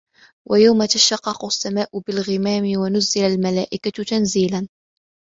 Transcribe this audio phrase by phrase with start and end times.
[0.49, 4.67] وَيَوْمَ تَشَقَّقُ السَّمَاءُ بِالْغَمَامِ وَنُزِّلَ الْمَلَائِكَةُ تَنْزِيلًا